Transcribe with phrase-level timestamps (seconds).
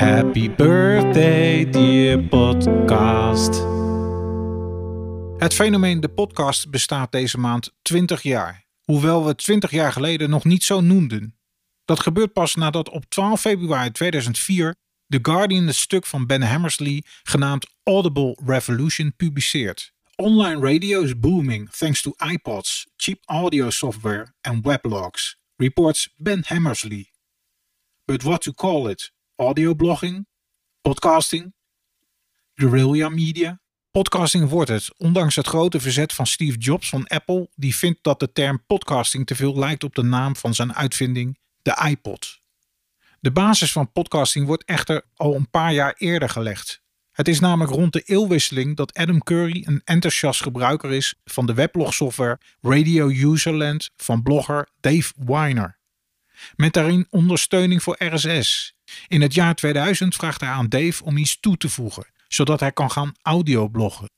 [0.00, 3.54] Happy birthday, dear podcast.
[5.42, 8.66] Het fenomeen de podcast bestaat deze maand 20 jaar.
[8.82, 11.38] Hoewel we het 20 jaar geleden nog niet zo noemden.
[11.84, 14.76] Dat gebeurt pas nadat op 12 februari 2004
[15.06, 19.92] The Guardian het stuk van Ben Hammersley genaamd Audible Revolution publiceert.
[20.16, 27.10] Online radio is booming thanks to iPods, cheap audio software and weblogs, reports Ben Hammersley.
[28.04, 29.18] But what to call it?
[29.40, 30.26] Audio blogging?
[30.80, 31.54] Podcasting?
[32.54, 33.60] Guerrilla media?
[33.90, 38.20] Podcasting wordt het, ondanks het grote verzet van Steve Jobs van Apple, die vindt dat
[38.20, 42.38] de term podcasting te veel lijkt op de naam van zijn uitvinding, de iPod.
[43.20, 46.82] De basis van podcasting wordt echter al een paar jaar eerder gelegd.
[47.12, 51.54] Het is namelijk rond de eeuwwisseling dat Adam Curry een enthousiast gebruiker is van de
[51.54, 55.78] weblogsoftware Radio Userland van blogger Dave Weiner.
[56.56, 58.74] Met daarin ondersteuning voor RSS.
[59.08, 62.72] In het jaar 2000 vraagt hij aan Dave om iets toe te voegen, zodat hij
[62.72, 64.08] kan gaan audiobloggen.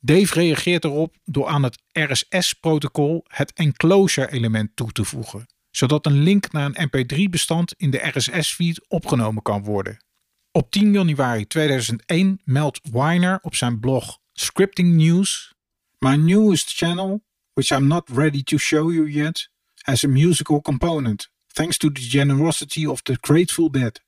[0.00, 6.52] Dave reageert erop door aan het RSS-protocol het enclosure-element toe te voegen zodat een link
[6.52, 10.04] naar een MP3-bestand in de RSS-feed opgenomen kan worden.
[10.52, 15.54] Op 10 januari 2001 meldt Weiner op zijn blog Scripting News:
[15.98, 19.50] My newest channel, which I'm not ready to show you yet,
[19.82, 24.02] has a musical component, thanks to the generosity of the Grateful Dead.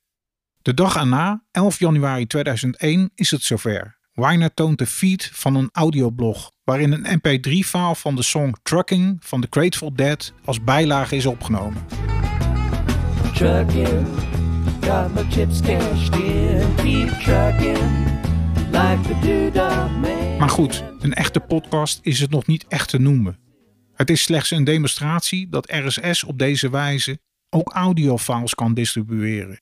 [0.61, 3.99] De dag erna, 11 januari 2001, is het zover.
[4.13, 9.41] Weiner toont de feed van een audioblog waarin een mp3-file van de song Trucking van
[9.41, 11.85] The Grateful Dead als bijlage is opgenomen.
[13.33, 14.07] Trucking,
[14.81, 17.79] got my chips cashed in, keep trucking,
[18.71, 23.39] like the Maar goed, een echte podcast is het nog niet echt te noemen.
[23.93, 27.19] Het is slechts een demonstratie dat RSS op deze wijze
[27.51, 29.61] ook audiofiles kan distribueren.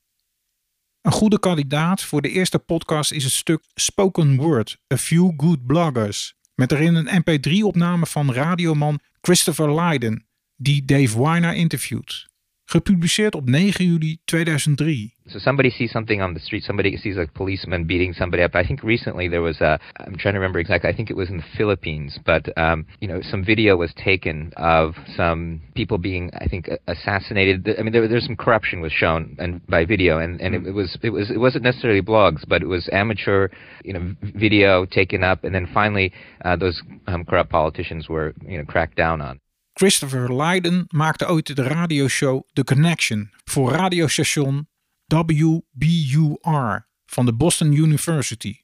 [1.02, 5.66] Een goede kandidaat voor de eerste podcast is het stuk Spoken Word, A Few Good
[5.66, 10.26] Bloggers, met erin een mp3-opname van radioman Christopher Lydon,
[10.56, 12.29] die Dave Weiner interviewt.
[12.70, 15.14] Gepubliceerd op 9 juli 2003.
[15.26, 18.56] So somebody sees something on the street, somebody sees a policeman beating somebody up.
[18.56, 21.30] I think recently there was a, I'm trying to remember exactly, I think it was
[21.30, 26.32] in the Philippines, but, um, you know, some video was taken of some people being,
[26.42, 27.76] I think, assassinated.
[27.78, 30.74] I mean, there, there's some corruption was shown and by video, and, and it, it
[30.74, 33.50] was, it was, it wasn't necessarily blogs, but it was amateur,
[33.84, 36.12] you know, video taken up, and then finally
[36.46, 39.40] uh, those um, corrupt politicians were, you know, cracked down on.
[39.80, 44.68] Christopher Lydon maakte ooit de radioshow The Connection voor radiostation
[45.06, 48.58] WBUR van de Boston University.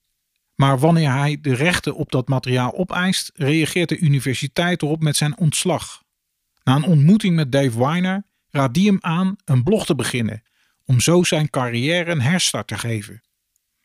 [0.55, 5.37] Maar wanneer hij de rechten op dat materiaal opeist, reageert de universiteit erop met zijn
[5.37, 6.03] ontslag.
[6.63, 10.43] Na een ontmoeting met Dave Weiner raadt die hem aan een blog te beginnen,
[10.85, 13.21] om zo zijn carrière een herstart te geven.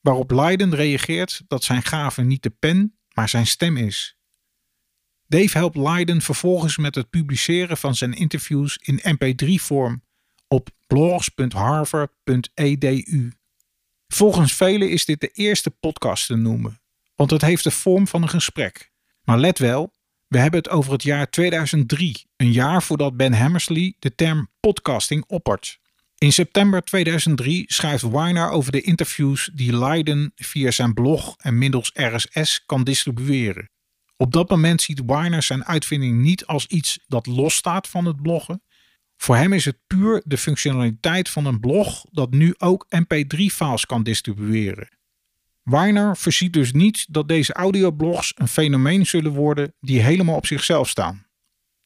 [0.01, 4.20] Waarop Lydon reageert dat zijn gave niet de pen, maar zijn stem is.
[5.31, 10.03] Dave helpt Leiden vervolgens met het publiceren van zijn interviews in mp3-vorm
[10.49, 13.33] op blogs.harvard.edu.
[14.09, 16.81] Volgens velen is dit de eerste podcast te noemen,
[17.15, 18.91] want het heeft de vorm van een gesprek.
[19.23, 19.93] Maar let wel,
[20.27, 25.25] we hebben het over het jaar 2003, een jaar voordat Ben Hammersley de term podcasting
[25.27, 25.79] oppert.
[26.19, 31.91] In september 2003 schrijft Weiner over de interviews die Leiden via zijn blog en middels
[31.95, 33.71] RSS kan distribueren.
[34.21, 38.63] Op dat moment ziet Weiner zijn uitvinding niet als iets dat losstaat van het bloggen.
[39.17, 44.03] Voor hem is het puur de functionaliteit van een blog dat nu ook MP3-files kan
[44.03, 44.89] distribueren.
[45.63, 50.89] Weiner voorziet dus niet dat deze audioblogs een fenomeen zullen worden die helemaal op zichzelf
[50.89, 51.27] staan.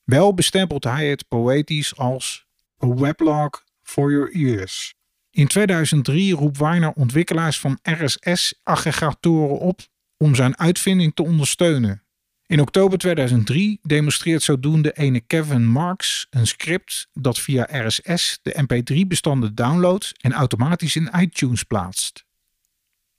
[0.04, 2.46] Wel bestempelt hij het poëtisch als
[2.84, 4.94] a weblog for your ears.
[5.30, 9.80] In 2003 roept Weiner ontwikkelaars van RSS-aggregatoren op
[10.16, 12.03] om zijn uitvinding te ondersteunen.
[12.46, 19.54] In oktober 2003 demonstreert zodoende ene Kevin Marks een script dat via RSS de MP3-bestanden
[19.54, 22.24] downloadt en automatisch in iTunes plaatst.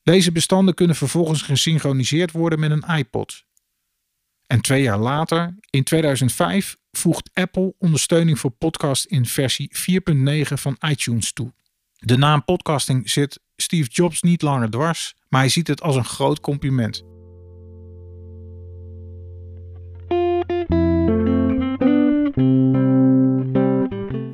[0.04, 3.44] Deze bestanden kunnen vervolgens gesynchroniseerd worden met een iPod.
[4.48, 9.71] En twee jaar later, in 2005, voegt Apple ondersteuning voor podcast in versie
[10.13, 11.54] 4.9 van iTunes toe.
[11.94, 16.06] De naam podcasting zit Steve Jobs niet langer dwars, maar hij ziet het als een
[16.06, 17.15] groot compliment.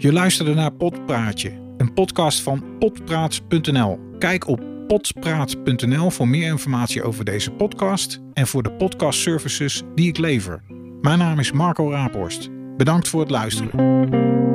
[0.01, 3.99] Je luisterde naar Potpraatje, een podcast van potpraat.nl.
[4.19, 10.17] Kijk op potpraat.nl voor meer informatie over deze podcast en voor de podcastservices die ik
[10.17, 10.63] lever.
[11.01, 12.49] Mijn naam is Marco Raaphorst.
[12.77, 14.50] Bedankt voor het luisteren.